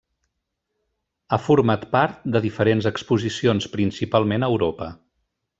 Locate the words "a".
4.49-4.55